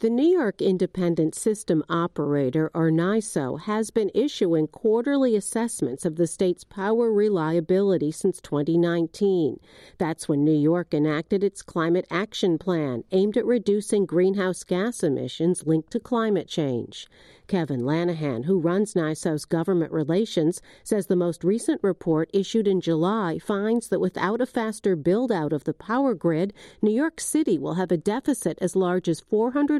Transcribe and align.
The 0.00 0.10
New 0.10 0.26
York 0.28 0.60
Independent 0.60 1.34
System 1.34 1.82
Operator, 1.88 2.70
or 2.74 2.90
NYISO, 2.90 3.60
has 3.60 3.90
been 3.90 4.10
issuing 4.14 4.66
quarterly 4.66 5.34
assessments 5.34 6.04
of 6.04 6.16
the 6.16 6.26
state's 6.26 6.64
power 6.64 7.10
reliability 7.10 8.10
since 8.10 8.38
2019. 8.42 9.58
That's 9.96 10.28
when 10.28 10.44
New 10.44 10.52
York 10.52 10.92
enacted 10.92 11.42
its 11.42 11.62
Climate 11.62 12.06
Action 12.10 12.58
Plan, 12.58 13.04
aimed 13.10 13.38
at 13.38 13.46
reducing 13.46 14.04
greenhouse 14.04 14.64
gas 14.64 15.02
emissions 15.02 15.66
linked 15.66 15.90
to 15.92 16.00
climate 16.00 16.46
change. 16.46 17.08
Kevin 17.46 17.82
Lanahan, 17.82 18.44
who 18.44 18.58
runs 18.58 18.94
NYISO's 18.94 19.44
government 19.44 19.92
relations, 19.92 20.60
says 20.82 21.06
the 21.06 21.14
most 21.14 21.44
recent 21.44 21.80
report 21.82 22.28
issued 22.34 22.66
in 22.66 22.80
July 22.80 23.38
finds 23.38 23.88
that 23.88 24.00
without 24.00 24.40
a 24.40 24.46
faster 24.46 24.96
build 24.96 25.30
out 25.30 25.52
of 25.52 25.64
the 25.64 25.72
power 25.72 26.14
grid, 26.14 26.52
New 26.82 26.90
York 26.90 27.20
City 27.20 27.56
will 27.56 27.74
have 27.74 27.92
a 27.92 27.96
deficit 27.96 28.58
as 28.60 28.74
large 28.74 29.08
as 29.08 29.20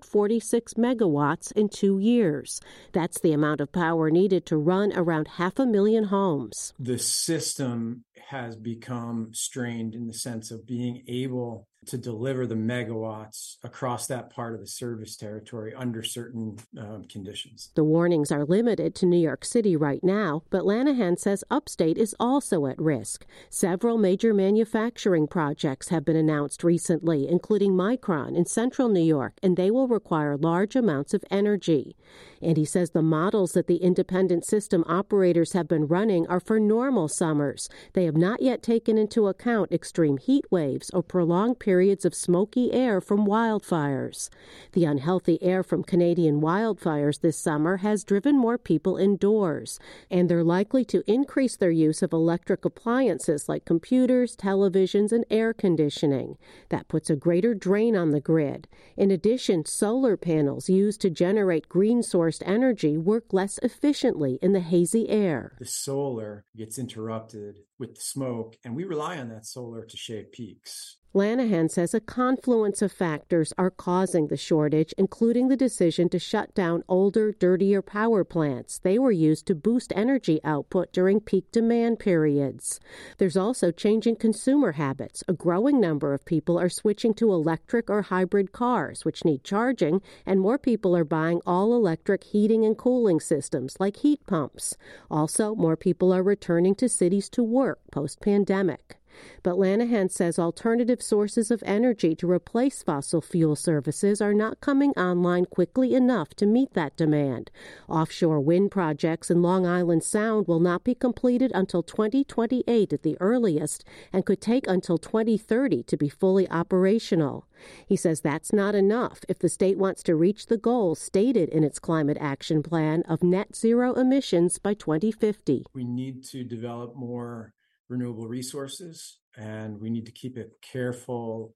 446 0.06 0.74
megawatts 0.74 1.52
in 1.52 1.68
two 1.68 1.98
years. 1.98 2.60
That's 2.92 3.20
the 3.20 3.32
amount 3.32 3.60
of 3.60 3.72
power 3.72 4.10
needed 4.10 4.46
to 4.46 4.56
run 4.56 4.92
around 4.94 5.28
half 5.36 5.58
a 5.58 5.66
million 5.66 6.04
homes. 6.04 6.72
The 6.78 6.98
system 6.98 8.04
has 8.28 8.56
become 8.56 9.30
strained 9.32 9.94
in 9.94 10.06
the 10.06 10.14
sense 10.14 10.50
of 10.50 10.66
being 10.66 11.04
able 11.08 11.66
to 11.86 11.96
deliver 11.96 12.46
the 12.46 12.54
megawatts 12.54 13.56
across 13.62 14.06
that 14.08 14.30
part 14.30 14.54
of 14.54 14.60
the 14.60 14.66
service 14.66 15.16
territory 15.16 15.72
under 15.74 16.02
certain 16.02 16.56
um, 16.78 17.04
conditions. 17.04 17.70
The 17.74 17.84
warnings 17.84 18.32
are 18.32 18.44
limited 18.44 18.94
to 18.96 19.06
New 19.06 19.18
York 19.18 19.44
City 19.44 19.76
right 19.76 20.02
now, 20.02 20.42
but 20.50 20.62
Lanahan 20.62 21.18
says 21.18 21.44
upstate 21.50 21.96
is 21.96 22.14
also 22.18 22.66
at 22.66 22.80
risk. 22.80 23.24
Several 23.50 23.98
major 23.98 24.34
manufacturing 24.34 25.28
projects 25.28 25.88
have 25.88 26.04
been 26.04 26.16
announced 26.16 26.64
recently, 26.64 27.28
including 27.28 27.72
Micron 27.72 28.36
in 28.36 28.46
central 28.46 28.88
New 28.88 29.00
York, 29.04 29.34
and 29.42 29.56
they 29.56 29.70
will 29.70 29.88
require 29.88 30.36
large 30.36 30.74
amounts 30.74 31.14
of 31.14 31.24
energy. 31.30 31.96
And 32.42 32.56
he 32.56 32.64
says 32.64 32.90
the 32.90 33.02
models 33.02 33.52
that 33.52 33.66
the 33.66 33.76
independent 33.76 34.44
system 34.44 34.84
operators 34.88 35.52
have 35.52 35.68
been 35.68 35.86
running 35.86 36.26
are 36.26 36.40
for 36.40 36.58
normal 36.58 37.08
summers. 37.08 37.68
They 37.92 38.05
have 38.06 38.16
not 38.16 38.42
yet 38.42 38.62
taken 38.62 38.98
into 38.98 39.28
account 39.28 39.70
extreme 39.70 40.16
heat 40.16 40.44
waves 40.50 40.90
or 40.90 41.02
prolonged 41.02 41.58
periods 41.58 42.04
of 42.04 42.14
smoky 42.14 42.72
air 42.72 43.00
from 43.00 43.26
wildfires. 43.26 44.30
The 44.72 44.84
unhealthy 44.84 45.42
air 45.42 45.62
from 45.62 45.84
Canadian 45.84 46.40
wildfires 46.40 47.20
this 47.20 47.36
summer 47.38 47.76
has 47.78 48.02
driven 48.02 48.36
more 48.36 48.58
people 48.58 48.96
indoors, 48.96 49.78
and 50.10 50.28
they're 50.28 50.42
likely 50.42 50.84
to 50.86 51.04
increase 51.06 51.56
their 51.56 51.70
use 51.70 52.02
of 52.02 52.12
electric 52.12 52.64
appliances 52.64 53.48
like 53.48 53.64
computers, 53.64 54.34
televisions, 54.34 55.12
and 55.12 55.24
air 55.30 55.52
conditioning. 55.52 56.38
That 56.70 56.88
puts 56.88 57.10
a 57.10 57.16
greater 57.16 57.54
drain 57.54 57.94
on 57.94 58.10
the 58.10 58.20
grid. 58.20 58.68
In 58.96 59.10
addition, 59.10 59.64
solar 59.64 60.16
panels 60.16 60.68
used 60.68 61.00
to 61.02 61.10
generate 61.10 61.68
green 61.68 62.00
sourced 62.00 62.42
energy 62.46 62.96
work 62.96 63.32
less 63.32 63.58
efficiently 63.62 64.38
in 64.40 64.52
the 64.52 64.60
hazy 64.60 65.08
air. 65.08 65.56
The 65.58 65.66
solar 65.66 66.44
gets 66.56 66.78
interrupted 66.78 67.58
with 67.78 67.94
the 67.94 68.00
smoke, 68.00 68.56
and 68.64 68.74
we 68.74 68.84
rely 68.84 69.18
on 69.18 69.28
that 69.28 69.46
solar 69.46 69.84
to 69.84 69.96
shave 69.96 70.32
peaks. 70.32 70.98
Lanahan 71.16 71.70
says 71.70 71.94
a 71.94 72.00
confluence 72.00 72.82
of 72.82 72.92
factors 72.92 73.50
are 73.56 73.70
causing 73.70 74.26
the 74.26 74.36
shortage, 74.36 74.92
including 74.98 75.48
the 75.48 75.56
decision 75.56 76.10
to 76.10 76.18
shut 76.18 76.54
down 76.54 76.84
older, 76.90 77.32
dirtier 77.32 77.80
power 77.80 78.22
plants. 78.22 78.80
They 78.80 78.98
were 78.98 79.12
used 79.12 79.46
to 79.46 79.54
boost 79.54 79.94
energy 79.96 80.40
output 80.44 80.92
during 80.92 81.20
peak 81.20 81.50
demand 81.50 82.00
periods. 82.00 82.80
There's 83.16 83.38
also 83.38 83.70
changing 83.70 84.16
consumer 84.16 84.72
habits. 84.72 85.24
A 85.26 85.32
growing 85.32 85.80
number 85.80 86.12
of 86.12 86.26
people 86.26 86.60
are 86.60 86.68
switching 86.68 87.14
to 87.14 87.32
electric 87.32 87.88
or 87.88 88.02
hybrid 88.02 88.52
cars, 88.52 89.06
which 89.06 89.24
need 89.24 89.42
charging, 89.42 90.02
and 90.26 90.38
more 90.38 90.58
people 90.58 90.94
are 90.94 91.02
buying 91.02 91.40
all 91.46 91.74
electric 91.74 92.24
heating 92.24 92.62
and 92.62 92.76
cooling 92.76 93.20
systems 93.20 93.76
like 93.80 93.96
heat 93.96 94.20
pumps. 94.26 94.76
Also, 95.10 95.54
more 95.54 95.78
people 95.78 96.12
are 96.12 96.22
returning 96.22 96.74
to 96.74 96.90
cities 96.90 97.30
to 97.30 97.42
work 97.42 97.78
post 97.90 98.20
pandemic. 98.20 98.98
But 99.42 99.56
Lanahan 99.56 100.10
says 100.10 100.38
alternative 100.38 101.02
sources 101.02 101.50
of 101.50 101.62
energy 101.66 102.14
to 102.16 102.30
replace 102.30 102.82
fossil 102.82 103.20
fuel 103.20 103.56
services 103.56 104.20
are 104.20 104.34
not 104.34 104.60
coming 104.60 104.90
online 104.92 105.44
quickly 105.46 105.94
enough 105.94 106.34
to 106.34 106.46
meet 106.46 106.74
that 106.74 106.96
demand. 106.96 107.50
Offshore 107.88 108.40
wind 108.40 108.70
projects 108.70 109.30
in 109.30 109.42
Long 109.42 109.66
Island 109.66 110.02
Sound 110.02 110.48
will 110.48 110.60
not 110.60 110.84
be 110.84 110.94
completed 110.94 111.52
until 111.54 111.82
2028 111.82 112.92
at 112.92 113.02
the 113.02 113.16
earliest 113.20 113.84
and 114.12 114.26
could 114.26 114.40
take 114.40 114.66
until 114.66 114.98
2030 114.98 115.82
to 115.84 115.96
be 115.96 116.08
fully 116.08 116.48
operational. 116.50 117.46
He 117.86 117.96
says 117.96 118.20
that's 118.20 118.52
not 118.52 118.74
enough 118.74 119.20
if 119.28 119.38
the 119.38 119.48
state 119.48 119.78
wants 119.78 120.02
to 120.04 120.14
reach 120.14 120.46
the 120.46 120.58
goal 120.58 120.94
stated 120.94 121.48
in 121.48 121.64
its 121.64 121.78
climate 121.78 122.18
action 122.20 122.62
plan 122.62 123.02
of 123.08 123.22
net 123.22 123.56
zero 123.56 123.94
emissions 123.94 124.58
by 124.58 124.74
2050. 124.74 125.64
We 125.72 125.84
need 125.84 126.24
to 126.24 126.44
develop 126.44 126.96
more 126.96 127.52
renewable 127.88 128.26
resources, 128.26 129.18
and 129.36 129.80
we 129.80 129.90
need 129.90 130.06
to 130.06 130.12
keep 130.12 130.36
a 130.36 130.46
careful 130.62 131.54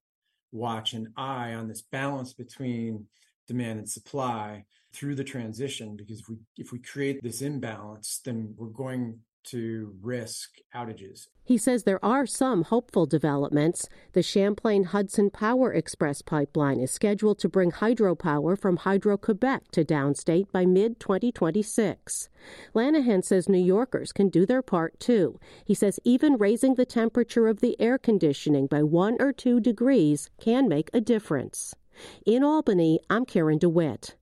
watch 0.51 0.93
and 0.93 1.07
eye 1.15 1.53
on 1.53 1.67
this 1.67 1.81
balance 1.81 2.33
between 2.33 3.05
demand 3.47 3.79
and 3.79 3.89
supply 3.89 4.63
through 4.93 5.15
the 5.15 5.23
transition 5.23 5.95
because 5.95 6.19
if 6.19 6.29
we 6.29 6.35
if 6.57 6.71
we 6.71 6.79
create 6.79 7.21
this 7.23 7.41
imbalance 7.41 8.21
then 8.25 8.53
we're 8.57 8.67
going 8.67 9.17
to 9.45 9.95
risk 10.01 10.49
outages. 10.75 11.27
He 11.43 11.57
says 11.57 11.83
there 11.83 12.03
are 12.03 12.25
some 12.25 12.63
hopeful 12.63 13.05
developments. 13.05 13.89
The 14.13 14.23
Champlain 14.23 14.85
Hudson 14.85 15.29
Power 15.29 15.73
Express 15.73 16.21
pipeline 16.21 16.79
is 16.79 16.91
scheduled 16.91 17.39
to 17.39 17.49
bring 17.49 17.71
hydropower 17.71 18.57
from 18.57 18.77
Hydro 18.77 19.17
Quebec 19.17 19.71
to 19.71 19.83
downstate 19.83 20.51
by 20.51 20.65
mid 20.65 20.99
2026. 20.99 22.29
Lanahan 22.73 23.23
says 23.23 23.49
New 23.49 23.57
Yorkers 23.57 24.11
can 24.11 24.29
do 24.29 24.45
their 24.45 24.61
part 24.61 24.99
too. 24.99 25.39
He 25.65 25.73
says 25.73 25.99
even 26.03 26.37
raising 26.37 26.75
the 26.75 26.85
temperature 26.85 27.47
of 27.47 27.59
the 27.59 27.79
air 27.81 27.97
conditioning 27.97 28.67
by 28.67 28.83
one 28.83 29.17
or 29.19 29.33
two 29.33 29.59
degrees 29.59 30.29
can 30.39 30.67
make 30.67 30.89
a 30.93 31.01
difference. 31.01 31.75
In 32.25 32.43
Albany, 32.43 32.99
I'm 33.09 33.25
Karen 33.25 33.57
DeWitt. 33.57 34.15